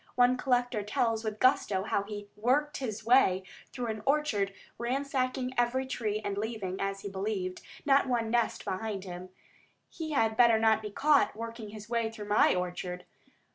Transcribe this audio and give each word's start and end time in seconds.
One 0.15 0.35
collector 0.35 0.81
tells 0.81 1.23
with 1.23 1.37
gusto 1.39 1.83
how 1.83 2.01
he 2.01 2.27
"worked 2.35 2.77
his 2.77 3.05
way" 3.05 3.43
through 3.71 3.85
an 3.85 4.01
orchard, 4.07 4.51
ransacking 4.79 5.53
every 5.59 5.85
tree, 5.85 6.19
and 6.25 6.39
leaving, 6.39 6.81
as 6.81 7.01
he 7.01 7.07
believed, 7.07 7.61
not 7.85 8.07
one 8.07 8.31
nest 8.31 8.65
behind 8.65 9.03
him. 9.03 9.29
He 9.89 10.13
had 10.13 10.35
better 10.35 10.57
not 10.57 10.81
be 10.81 10.89
caught 10.89 11.35
working 11.35 11.69
his 11.69 11.87
way 11.87 12.09
through 12.09 12.29
my 12.29 12.55
orchard. 12.55 13.05